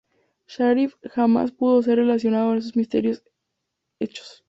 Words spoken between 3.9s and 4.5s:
hechos.